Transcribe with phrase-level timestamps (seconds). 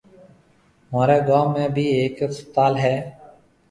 [0.89, 2.95] مهوريَ گوم ۾ ڀِي هيَڪ هسپتال هيَ۔